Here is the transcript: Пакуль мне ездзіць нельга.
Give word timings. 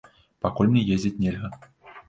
Пакуль 0.45 0.71
мне 0.71 0.83
ездзіць 0.97 1.13
нельга. 1.27 1.49